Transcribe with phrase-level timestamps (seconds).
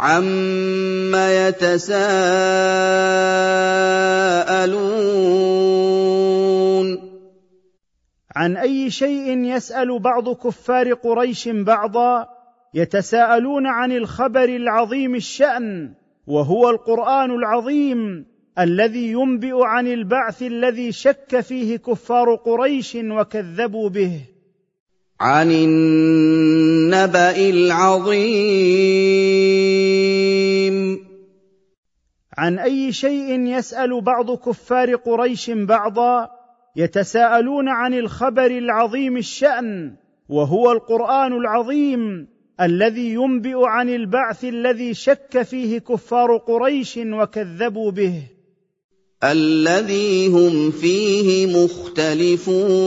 [0.00, 1.98] عم يتساءلون.
[8.36, 12.28] عن أي شيء يسأل بعض كفار قريش بعضا
[12.74, 15.94] يتساءلون عن الخبر العظيم الشأن
[16.26, 18.37] وهو القرآن العظيم.
[18.58, 24.20] الذي ينبئ عن البعث الذي شك فيه كفار قريش وكذبوا به.
[25.20, 28.68] عن النبأ العظيم.
[32.38, 36.28] عن أي شيء يسأل بعض كفار قريش بعضا؟
[36.76, 39.94] يتساءلون عن الخبر العظيم الشأن
[40.28, 42.28] وهو القرآن العظيم
[42.60, 48.37] الذي ينبئ عن البعث الذي شك فيه كفار قريش وكذبوا به.
[49.24, 52.78] الذي هم فيه مختلفون.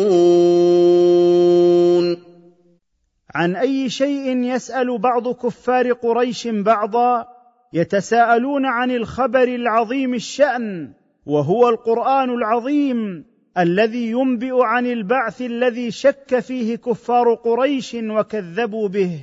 [3.36, 7.26] عن أي شيء يسأل بعض كفار قريش بعضا
[7.74, 10.94] يتساءلون عن الخبر العظيم الشأن
[11.26, 13.26] وهو القرآن العظيم
[13.58, 19.20] الذي ينبئ عن البعث الذي شك فيه كفار قريش وكذبوا به.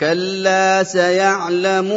[0.00, 1.92] كلا سيعلمون.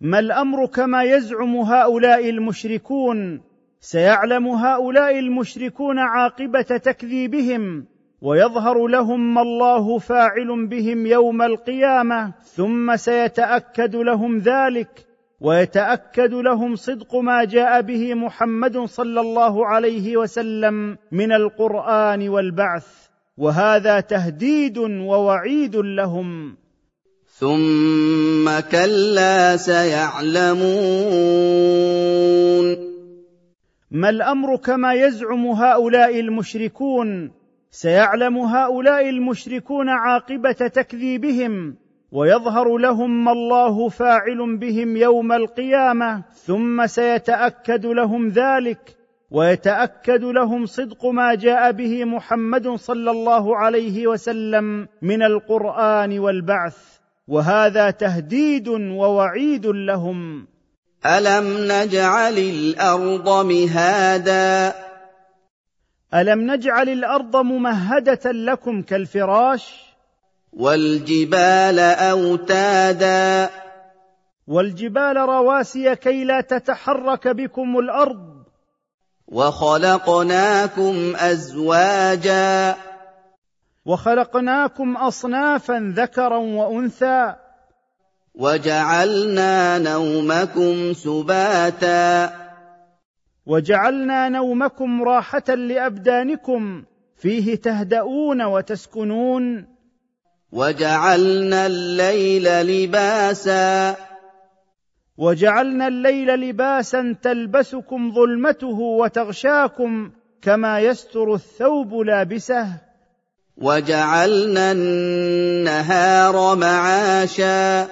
[0.00, 3.40] ما الأمر كما يزعم هؤلاء المشركون؟
[3.80, 7.86] سيعلم هؤلاء المشركون عاقبة تكذيبهم
[8.22, 15.06] ويظهر لهم ما الله فاعل بهم يوم القيامة ثم سيتأكد لهم ذلك
[15.40, 24.00] ويتأكد لهم صدق ما جاء به محمد صلى الله عليه وسلم من القرآن والبعث وهذا
[24.00, 26.56] تهديد ووعيد لهم.
[27.26, 27.97] ثم
[28.60, 30.68] كلا سيعلمون.
[33.90, 37.30] ما الأمر كما يزعم هؤلاء المشركون؟
[37.70, 41.76] سيعلم هؤلاء المشركون عاقبة تكذيبهم
[42.12, 48.96] ويظهر لهم ما الله فاعل بهم يوم القيامة ثم سيتأكد لهم ذلك
[49.30, 56.97] ويتأكد لهم صدق ما جاء به محمد صلى الله عليه وسلم من القرآن والبعث.
[57.28, 60.46] وهذا تهديد ووعيد لهم.
[61.06, 64.74] ألم نجعل الأرض مهادا؟
[66.14, 69.74] ألم نجعل الأرض ممهدة لكم كالفراش؟
[70.52, 73.50] والجبال أوتادا؟
[74.46, 78.44] والجبال رواسي كي لا تتحرك بكم الأرض.
[79.28, 82.76] وخلقناكم أزواجا؟
[83.88, 87.34] وخلقناكم أصنافا ذكرا وأنثى.
[88.34, 92.30] وجعلنا نومكم سباتا.
[93.46, 96.84] وجعلنا نومكم راحة لأبدانكم.
[97.16, 99.66] فيه تهدؤون وتسكنون.
[100.52, 103.96] وجعلنا الليل لباسا.
[105.18, 110.10] وجعلنا الليل لباسا تلبسكم ظلمته وتغشاكم
[110.42, 112.87] كما يستر الثوب لابسه.
[113.60, 117.88] وجعلنا النهار معاشا.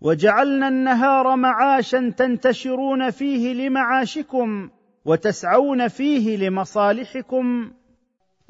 [0.00, 4.70] وجعلنا النهار معاشا تنتشرون فيه لمعاشكم
[5.04, 7.70] وتسعون فيه لمصالحكم.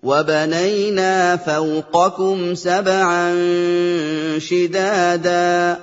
[0.02, 3.34] وبنينا فوقكم سبعا
[4.38, 5.76] شدادا.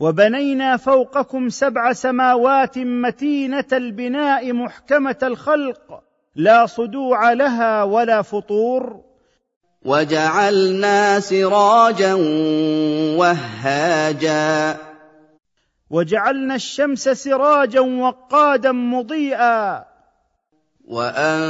[0.00, 6.09] وبنينا فوقكم سبع سماوات متينة البناء محكمة الخلق.
[6.36, 9.00] لا صدوع لها ولا فطور.
[9.84, 12.14] وجعلنا سراجا
[13.18, 14.76] وهاجا.
[15.90, 19.84] وجعلنا الشمس سراجا وقادا مضيئا.
[20.88, 21.48] وأنزلنا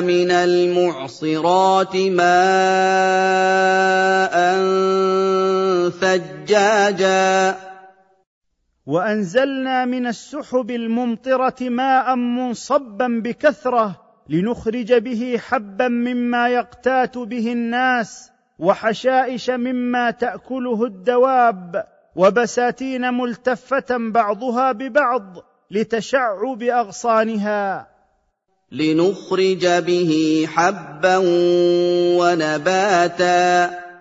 [0.00, 2.32] من المعصرات ماء
[5.90, 7.71] ثجاجا
[8.86, 19.50] وأنزلنا من السحب الممطرة ماء منصبا بكثرة لنخرج به حبا مما يقتات به الناس وحشائش
[19.50, 21.84] مما تأكله الدواب
[22.16, 25.36] وبساتين ملتفة بعضها ببعض
[25.70, 27.88] لتشعب أغصانها.
[28.72, 31.16] لنخرج به حبا
[32.18, 33.91] ونباتا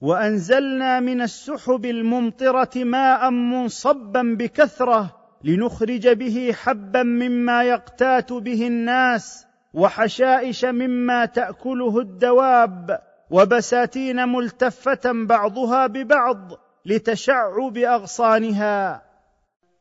[0.00, 10.64] وأنزلنا من السحب الممطرة ماء منصبا بكثرة لنخرج به حبا مما يقتات به الناس وحشائش
[10.64, 12.98] مما تأكله الدواب
[13.30, 16.52] وبساتين ملتفة بعضها ببعض
[16.86, 19.02] لتشعب أغصانها.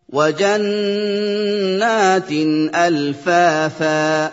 [0.10, 1.12] وجنات
[2.75, 4.31] ألفافا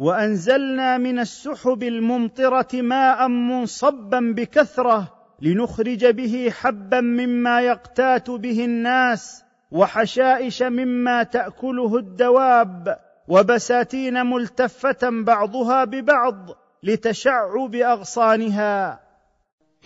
[0.00, 5.12] وأنزلنا من السحب الممطرة ماء منصبا بكثرة
[5.42, 12.98] لنخرج به حبا مما يقتات به الناس وحشائش مما تأكله الدواب
[13.28, 16.48] وبساتين ملتفة بعضها ببعض
[16.82, 19.00] لتشعب أغصانها.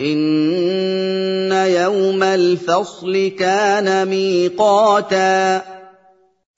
[0.01, 5.57] إن يوم الفصل كان ميقاتا.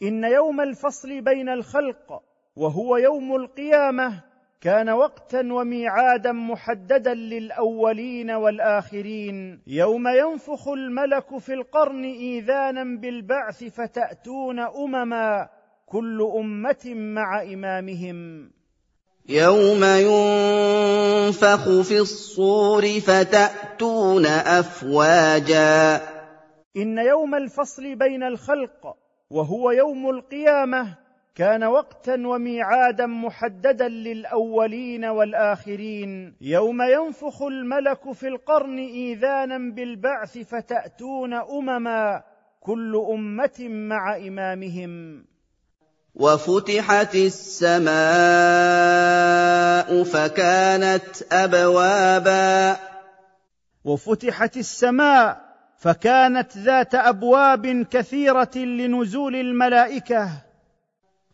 [0.03, 2.26] إن يوم الفصل بين الخلق
[2.57, 4.23] وهو يوم القيامة
[4.61, 9.61] كان وقتا وميعادا محددا للأولين والآخرين.
[9.67, 15.49] يوم ينفخ الملك في القرن إيذانا بالبعث فتأتون أمما
[15.87, 18.51] كل أمة مع إمامهم.
[19.29, 26.01] يوم ينفخ في الصور فتأتون أفواجا.
[26.77, 28.97] إن يوم الفصل بين الخلق
[29.31, 31.06] وهو يوم القيامة
[31.37, 36.37] كان وقتا وميعادا محددا للأولين والآخرين.
[36.41, 42.23] يوم ينفخ الملك في القرن إيذانا بالبعث فتأتون أمما
[42.61, 45.25] كل أمة مع إمامهم.
[46.15, 47.97] وفتحت السماء
[50.05, 52.77] فكانت أبوابا.
[53.85, 55.47] وفتحت السماء
[55.79, 60.46] فكانت ذات أبواب كثيرة لنزول الملائكة.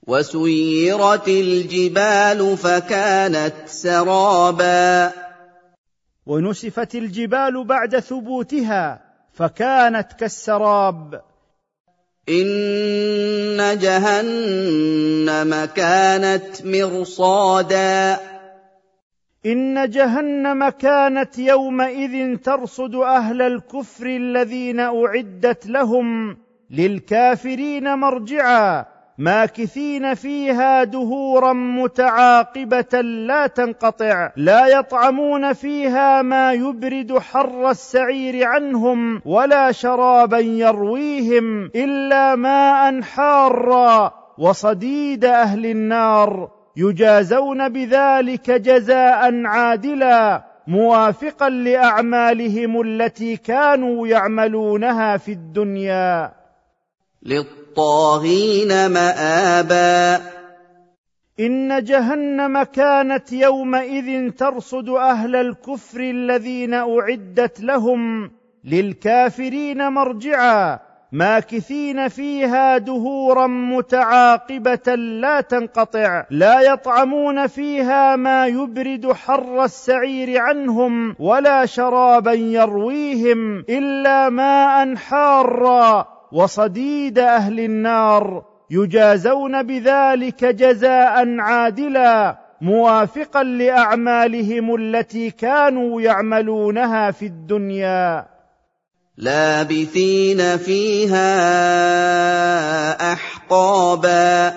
[0.07, 5.13] وسيرت الجبال فكانت سرابا.
[6.27, 9.01] ونسفت الجبال بعد ثبوتها
[9.33, 11.23] فكانت كالسراب.
[12.29, 18.21] إن جهنم كانت مرصادا.
[19.47, 26.37] إن جهنم كانت يومئذ ترصد أهل الكفر الذين أعدت لهم
[26.71, 28.92] للكافرين مرجعا.
[29.19, 39.73] ماكثين فيها دهورا متعاقبة لا تنقطع لا يطعمون فيها ما يبرد حر السعير عنهم ولا
[39.73, 53.37] شرابا يرويهم إلا ماء حارا وصديد أهل النار يجازون بذلك جزاء عادلا موافقا لأعمالهم التي
[53.37, 56.33] كانوا يعملونها في الدنيا.
[57.73, 60.23] للطاغين مآبا.
[61.41, 68.31] إن جهنم كانت يومئذ ترصد أهل الكفر الذين أعدت لهم
[68.65, 70.79] للكافرين مرجعا
[71.13, 81.67] ماكثين فيها دهورا متعاقبة لا تنقطع لا يطعمون فيها ما يبرد حر السعير عنهم ولا
[81.67, 86.22] شرابا يرويهم إلا ماء حارا.
[86.33, 98.27] وصديد أهل النار يجازون بذلك جزاء عادلا موافقا لأعمالهم التي كانوا يعملونها في الدنيا.
[99.17, 101.23] لابثين فيها
[103.13, 104.53] أحقابا.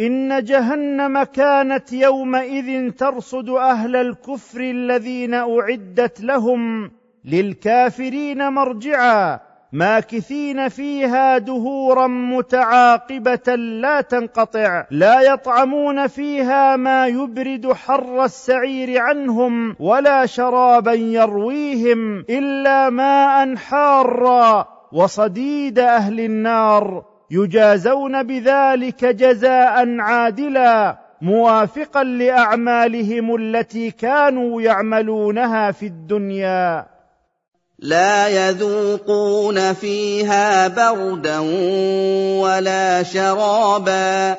[0.00, 6.90] إن جهنم كانت يومئذ ترصد أهل الكفر الذين أعدت لهم
[7.24, 9.47] للكافرين مرجعا.
[9.72, 20.26] ماكثين فيها دهورا متعاقبة لا تنقطع لا يطعمون فيها ما يبرد حر السعير عنهم ولا
[20.26, 24.68] شرابا يرويهم إلا ماء حارا.
[24.92, 36.86] وصديد أهل النار يجازون بذلك جزاء عادلا موافقا لأعمالهم التي كانوا يعملونها في الدنيا.
[37.78, 41.38] لا يذوقون فيها بردا
[42.40, 44.36] ولا شرابا.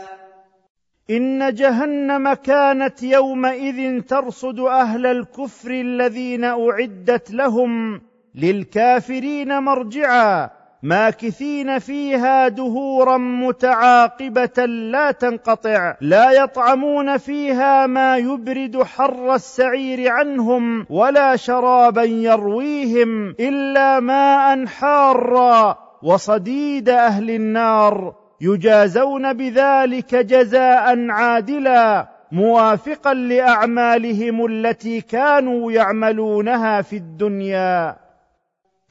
[1.10, 8.02] إن جهنم كانت يومئذ ترصد أهل الكفر الذين أعدت لهم
[8.36, 10.59] للكافرين مرجعا.
[10.84, 21.36] ماكثين فيها دهورا متعاقبة لا تنقطع لا يطعمون فيها ما يبرد حر السعير عنهم ولا
[21.36, 35.02] شرابا يرويهم إلا ماء حارا وصديد أهل النار يجازون بذلك جزاء عادلا موافقا لأعمالهم التي
[35.02, 38.09] كانوا يعملونها في الدنيا.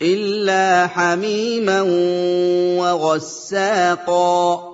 [0.03, 1.83] إلا حميما
[2.79, 4.69] وغساقا.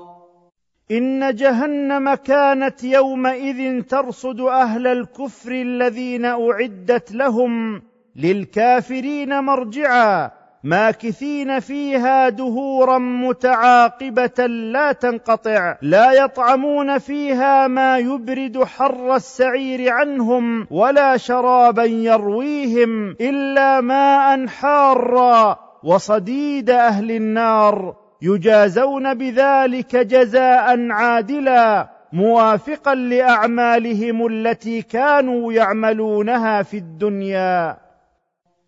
[0.91, 7.83] إن جهنم كانت يومئذ ترصد أهل الكفر الذين أعدت لهم
[8.17, 10.44] للكافرين مرجعا.
[10.65, 21.17] ماكثين فيها دهورا متعاقبة لا تنقطع لا يطعمون فيها ما يبرد حر السعير عنهم ولا
[21.17, 25.59] شرابا يرويهم إلا ماء حارا.
[25.83, 37.84] وصديد أهل النار يجازون بذلك جزاء عادلا موافقا لأعمالهم التي كانوا يعملونها في الدنيا.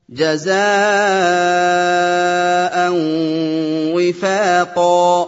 [0.09, 0.57] جزاء
[3.97, 5.27] وفاقا.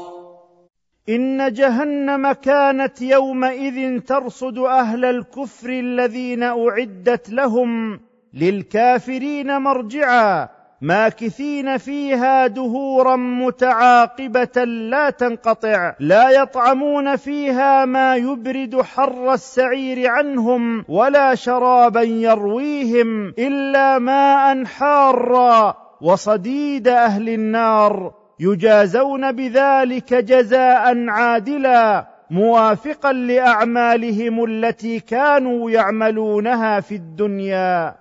[1.08, 8.00] إن جهنم كانت يومئذ ترصد أهل الكفر الذين أعدت لهم
[8.34, 10.57] للكافرين مرجعا.
[10.80, 21.34] ماكثين فيها دهورا متعاقبة لا تنقطع لا يطعمون فيها ما يبرد حر السعير عنهم ولا
[21.34, 25.74] شرابا يرويهم إلا ماء حارا.
[26.00, 37.94] وصديد أهل النار يجازون بذلك جزاء عادلا موافقا لأعمالهم التي كانوا يعملونها في الدنيا.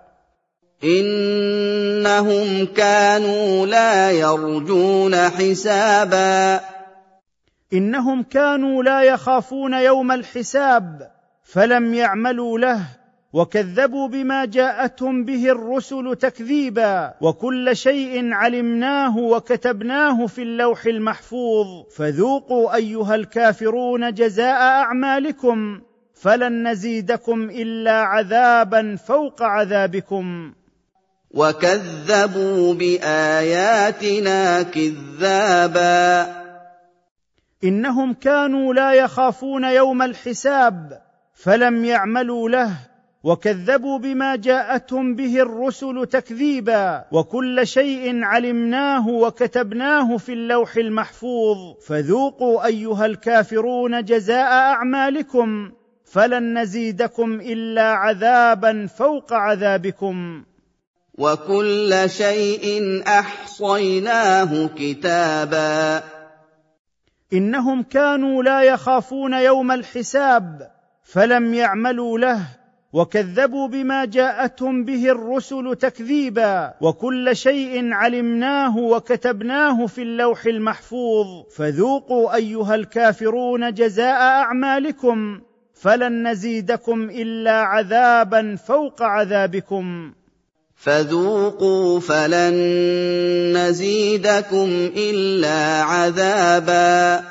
[0.84, 6.62] إنهم كانوا لا يرجون حسابا.
[7.74, 11.12] إنهم كانوا لا يخافون يوم الحساب
[11.44, 12.82] فلم يعملوا له
[13.34, 17.14] وكذبوا بما جاءتهم به الرسل تكذيبا.
[17.22, 21.68] وكل شيء علمناه وكتبناه في اللوح المحفوظ.
[21.96, 25.82] فذوقوا أيها الكافرون جزاء أعمالكم
[26.14, 30.54] فلن نزيدكم إلا عذابا فوق عذابكم.
[31.38, 36.38] وكذبوا باياتنا كذابا.
[37.64, 41.02] انهم كانوا لا يخافون يوم الحساب
[41.34, 42.72] فلم يعملوا له
[43.24, 47.06] وكذبوا بما جاءتهم به الرسل تكذيبا.
[47.12, 51.58] وكل شيء علمناه وكتبناه في اللوح المحفوظ.
[51.88, 55.72] فذوقوا ايها الكافرون جزاء اعمالكم
[56.06, 60.44] فلن نزيدكم الا عذابا فوق عذابكم.
[61.18, 66.04] وكل شيء أحصيناه كتابا.
[67.34, 70.72] إنهم كانوا لا يخافون يوم الحساب
[71.04, 72.40] فلم يعملوا له
[72.94, 76.74] وكذبوا بما جاءتهم به الرسل تكذيبا.
[76.82, 81.28] وكل شيء علمناه وكتبناه في اللوح المحفوظ.
[81.56, 85.42] فذوقوا أيها الكافرون جزاء أعمالكم
[85.74, 90.14] فلن نزيدكم إلا عذابا فوق عذابكم.
[90.78, 92.54] فذوقوا فلن
[93.58, 97.24] نزيدكم إلا عذابا.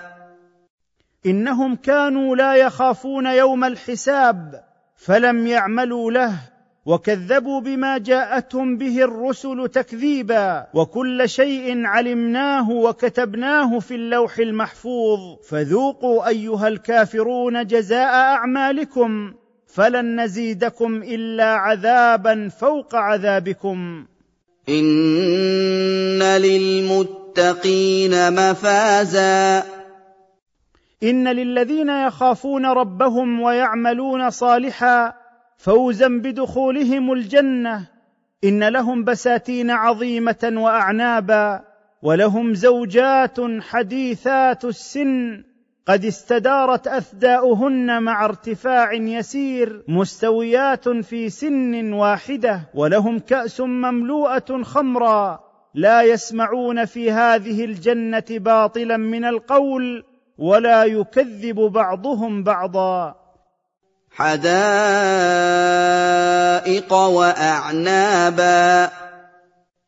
[1.27, 4.65] إنهم كانوا لا يخافون يوم الحساب
[4.97, 6.33] فلم يعملوا له
[6.87, 10.67] وكذبوا بما جاءتهم به الرسل تكذيبا.
[10.75, 15.21] وكل شيء علمناه وكتبناه في اللوح المحفوظ.
[15.49, 19.35] فذوقوا أيها الكافرون جزاء أعمالكم.
[19.77, 24.07] فلن نزيدكم إلا عذابا فوق عذابكم.
[24.69, 29.63] إن للمتقين مفازا.
[31.03, 35.15] إن للذين يخافون ربهم ويعملون صالحا
[35.59, 37.87] فوزا بدخولهم الجنة.
[38.45, 41.61] إن لهم بساتين عظيمة واعنابا
[42.03, 45.45] ولهم زوجات حديثات السن.
[45.89, 55.41] قد استدارت أثداؤهن مع ارتفاع يسير مستويات في سن واحدة ولهم كأس مملوءة خمرا.
[55.75, 60.05] لا يسمعون في هذه الجنة باطلا من القول
[60.39, 63.15] ولا يكذب بعضهم بعضا.
[64.11, 64.43] حدائق
[66.93, 68.91] وأعنابا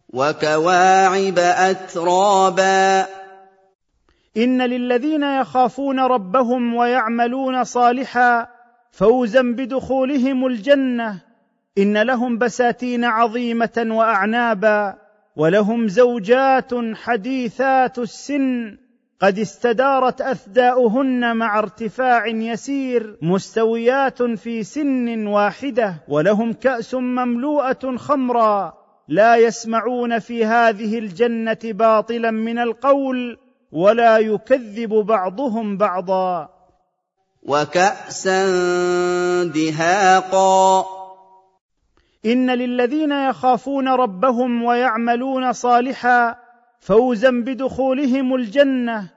[0.08, 3.17] وكواعب أترابا.
[4.38, 8.48] إن للذين يخافون ربهم ويعملون صالحا
[8.90, 11.20] فوزا بدخولهم الجنة.
[11.78, 14.94] إن لهم بساتين عظيمة وأعنابا
[15.36, 18.76] ولهم زوجات حديثات السن.
[19.20, 25.94] قد استدارت أثداؤهن مع ارتفاع يسير مستويات في سن واحدة.
[26.08, 28.72] ولهم كأس مملوءة خمرا.
[29.08, 33.47] لا يسمعون في هذه الجنة باطلا من القول.
[33.72, 36.48] ولا يكذب بعضهم بعضا.
[37.42, 38.44] وكأسا
[39.44, 40.84] دهاقا.
[42.26, 46.36] إن للذين يخافون ربهم ويعملون صالحا
[46.80, 49.10] فوزا بدخولهم الجنة.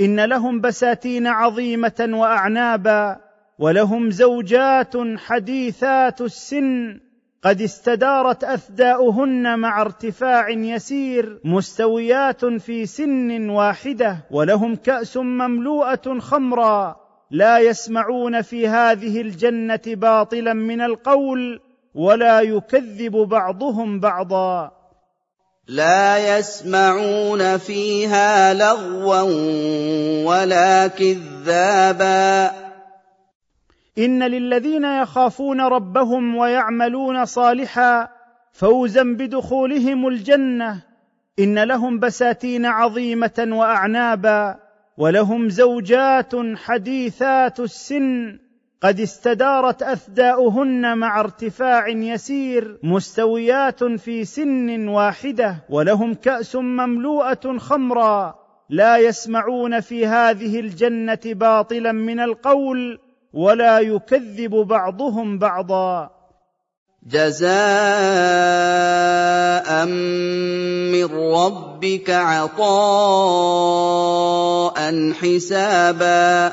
[0.00, 3.20] إن لهم بساتين عظيمة وأعنابا
[3.58, 7.00] ولهم زوجات حديثات السن.
[7.44, 16.96] قد استدارت أثداؤهن مع ارتفاع يسير مستويات في سن واحدة ولهم كأس مملوءة خمرا.
[17.30, 21.60] لا يسمعون في هذه الجنة باطلا من القول
[21.94, 24.72] ولا يكذب بعضهم بعضا.
[25.68, 29.22] لا يسمعون فيها لغوا
[30.24, 32.71] ولا كذابا.
[33.98, 38.08] إن للذين يخافون ربهم ويعملون صالحا
[38.52, 40.82] فوزا بدخولهم الجنة.
[41.38, 44.56] إن لهم بساتين عظيمة وأعنابا
[44.98, 48.38] ولهم زوجات حديثات السن.
[48.82, 58.34] قد استدارت أثداؤهن مع ارتفاع يسير مستويات في سن واحدة ولهم كأس مملوءة خمرا.
[58.70, 62.98] لا يسمعون في هذه الجنة باطلا من القول
[63.32, 66.10] ولا يكذب بعضهم بعضا.
[67.06, 67.52] جزاء
[70.92, 72.72] من ربك عطاء
[75.12, 76.52] حسابا.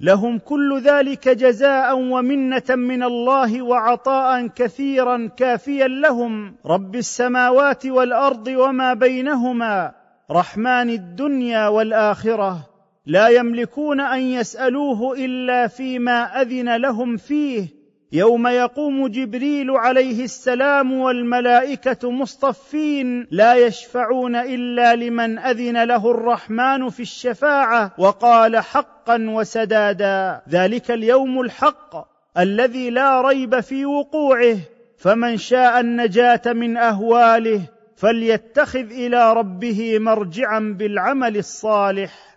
[0.00, 6.56] لهم كل ذلك جزاء ومنة من الله وعطاء كثيرا كافيا لهم.
[6.66, 9.92] رب السماوات والأرض وما بينهما.
[10.30, 12.73] رحمن الدنيا والآخرة.
[13.06, 17.84] لا يملكون أن يسألوه إلا فيما أذن لهم فيه.
[18.12, 27.00] يوم يقوم جبريل عليه السلام والملائكة مصطفين لا يشفعون إلا لمن أذن له الرحمن في
[27.00, 30.42] الشفاعة وقال حقا وسدادا.
[30.48, 32.06] ذلك اليوم الحق
[32.38, 34.56] الذي لا ريب في وقوعه.
[34.98, 37.60] فمن شاء النجاة من أهواله
[37.96, 42.33] فليتخذ إلى ربه مرجعا بالعمل الصالح.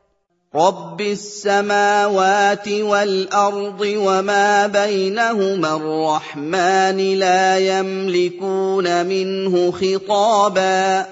[0.55, 11.05] رب السماوات والارض وما بينهما الرحمن لا يملكون منه خطابا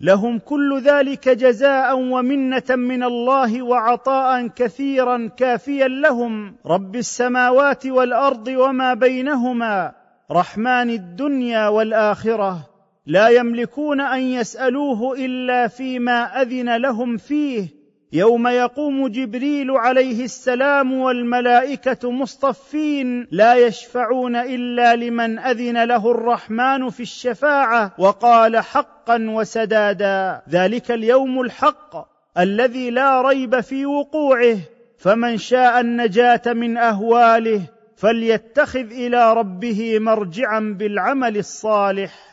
[0.00, 6.56] لهم كل ذلك جزاء ومنه من الله وعطاء كثيرا كافيا لهم.
[6.66, 9.92] رب السماوات والارض وما بينهما
[10.30, 12.66] رحمن الدنيا والاخره.
[13.06, 17.81] لا يملكون ان يسالوه الا فيما اذن لهم فيه.
[18.14, 27.00] يوم يقوم جبريل عليه السلام والملائكة مصطفين لا يشفعون إلا لمن أذن له الرحمن في
[27.00, 30.42] الشفاعة وقال حقا وسدادا.
[30.48, 34.56] ذلك اليوم الحق الذي لا ريب في وقوعه.
[34.98, 37.62] فمن شاء النجاة من أهواله
[37.96, 42.31] فليتخذ إلى ربه مرجعا بالعمل الصالح.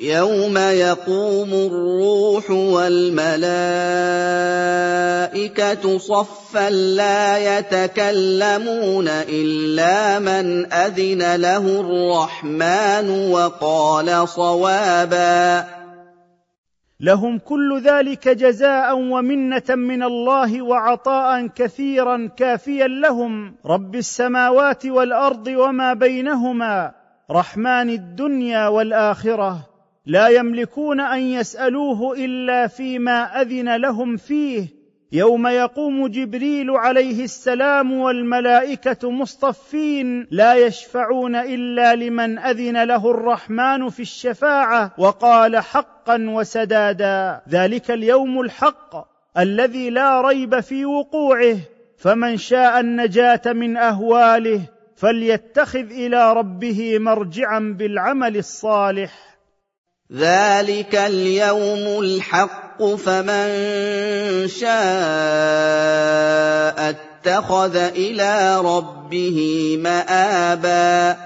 [0.00, 3.38] يوم يقوم الروح والملائكه
[5.98, 15.64] صفا لا يتكلمون الا من اذن له الرحمن وقال صوابا
[17.00, 23.54] لهم كل ذلك جزاء ومنه من الله وعطاء كثيرا كافيا لهم.
[23.66, 26.92] رب السماوات والارض وما بينهما.
[27.30, 29.69] رحمن الدنيا والاخره.
[30.06, 34.80] لا يملكون أن يسألوه إلا فيما أذن لهم فيه.
[35.12, 44.00] يوم يقوم جبريل عليه السلام والملائكة مصطفين لا يشفعون إلا لمن أذن له الرحمن في
[44.00, 47.40] الشفاعة وقال حقا وسدادا.
[47.48, 49.08] ذلك اليوم الحق
[49.38, 51.56] الذي لا ريب في وقوعه.
[51.98, 54.60] فمن شاء النجاة من أهواله
[54.96, 59.29] فليتخذ إلى ربه مرجعا بالعمل الصالح.
[60.14, 63.48] ذلك اليوم الحق فمن
[64.48, 64.70] شاء
[66.90, 71.16] اتخذ إلى ربه مابا.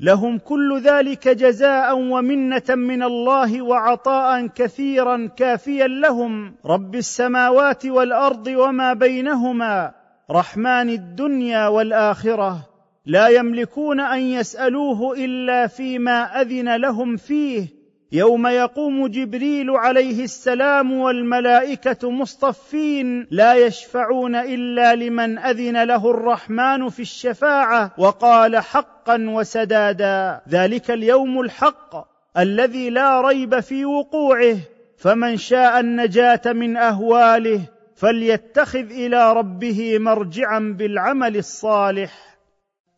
[0.00, 6.54] لهم كل ذلك جزاء ومنه من الله وعطاء كثيرا كافيا لهم.
[6.66, 9.92] رب السماوات والارض وما بينهما.
[10.30, 12.77] رحمن الدنيا والاخره.
[13.08, 17.66] لا يملكون أن يسألوه إلا فيما أذن لهم فيه.
[18.12, 27.02] يوم يقوم جبريل عليه السلام والملائكة مصطفين لا يشفعون إلا لمن أذن له الرحمن في
[27.02, 30.40] الشفاعة وقال حقا وسدادا.
[30.48, 34.56] ذلك اليوم الحق الذي لا ريب في وقوعه.
[34.98, 37.60] فمن شاء النجاة من أهواله
[37.96, 42.27] فليتخذ إلى ربه مرجعا بالعمل الصالح.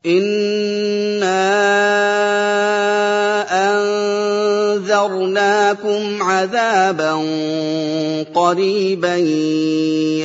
[0.06, 1.40] انا
[4.72, 7.12] أنذرناكم عذابا
[8.34, 9.16] قريبا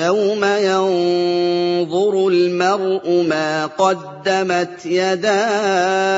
[0.05, 6.15] يوم ينظر المرء ما قدمت يداه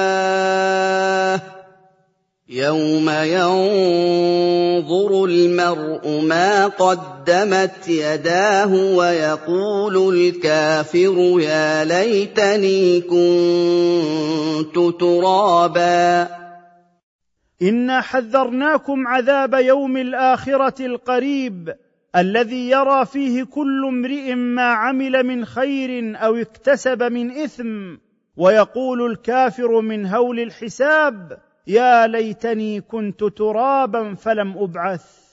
[2.49, 4.45] يوم ينظر
[5.25, 16.27] المرء ما قدمت يداه ويقول الكافر يا ليتني كنت ترابا
[17.61, 21.75] انا حذرناكم عذاب يوم الاخره القريب
[22.15, 27.95] الذي يرى فيه كل امرئ ما عمل من خير أو اكتسب من اثم
[28.37, 35.26] ويقول الكافر من هول الحساب يا ليتني كنت ترابا فلم أبعث.